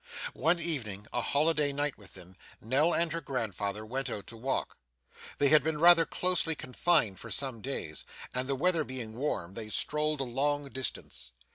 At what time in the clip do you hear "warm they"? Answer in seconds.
9.15-9.69